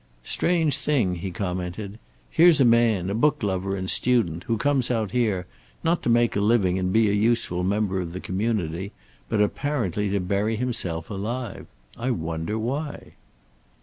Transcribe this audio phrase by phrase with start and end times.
[0.23, 1.99] "Strange thing," he commented.
[2.31, 5.45] "Here's a man, a book lover and student, who comes out here,
[5.83, 8.93] not to make living and be a useful member of the community,
[9.29, 11.67] but apparently to bury himself alive.
[11.99, 13.11] I wonder, why."